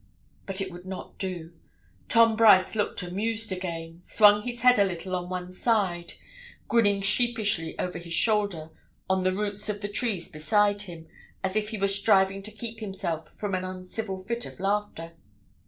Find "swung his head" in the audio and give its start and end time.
4.01-4.79